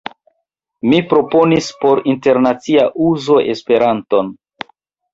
Mi 0.91 1.01
proponis 1.11 1.69
por 1.85 2.03
internacia 2.15 2.89
uzo 3.13 3.41
Esperanton. 3.55 4.37